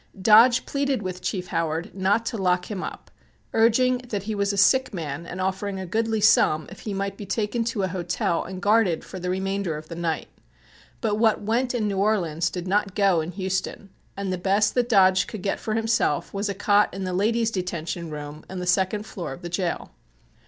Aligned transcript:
Dodge 0.19 0.65
pleaded 0.65 1.03
with 1.03 1.21
Chief 1.21 1.49
Howard 1.49 1.93
not 1.93 2.25
to 2.25 2.37
lock 2.39 2.71
him 2.71 2.81
up, 2.81 3.11
urging 3.53 3.99
that 4.09 4.23
he 4.23 4.33
was 4.33 4.51
a 4.51 4.57
sick 4.57 4.91
man 4.95 5.27
and 5.27 5.39
offering 5.39 5.79
a 5.79 5.85
goodly 5.85 6.19
sum 6.19 6.65
if 6.71 6.79
he 6.79 6.91
might 6.91 7.17
be 7.17 7.25
taken 7.27 7.63
to 7.65 7.83
a 7.83 7.87
hotel 7.87 8.43
and 8.43 8.63
guarded 8.63 9.03
for 9.05 9.19
the 9.19 9.29
remainder 9.29 9.77
of 9.77 9.89
the 9.89 9.95
night. 9.95 10.29
But 11.01 11.19
what 11.19 11.41
"went" 11.43 11.75
in 11.75 11.87
New 11.87 11.99
Orleans, 11.99 12.49
did 12.49 12.67
not 12.67 12.95
"go" 12.95 13.21
in 13.21 13.33
Houston, 13.33 13.91
and 14.17 14.33
the 14.33 14.39
best 14.39 14.73
that 14.73 14.89
Dodge 14.89 15.27
could 15.27 15.43
get 15.43 15.59
for 15.59 15.75
himself 15.75 16.33
was 16.33 16.49
a 16.49 16.55
cot 16.55 16.91
in 16.95 17.03
the 17.03 17.13
"Ladies 17.13 17.51
Detention 17.51 18.09
Room" 18.09 18.43
on 18.49 18.57
the 18.57 18.65
second 18.65 19.05
floor 19.05 19.33
of 19.33 19.43
the 19.43 19.49
jail. 19.49 19.91